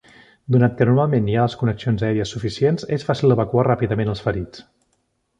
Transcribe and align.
Donat 0.53 0.71
que 0.77 0.85
normalment 0.89 1.27
hi 1.31 1.35
ha 1.41 1.43
les 1.47 1.55
connexions 1.63 2.05
aèries 2.07 2.31
suficients, 2.35 2.87
és 2.97 3.05
fàcil 3.09 3.35
evacuar 3.35 3.67
ràpidament 3.67 4.09
els 4.15 4.23
ferits. 4.29 4.65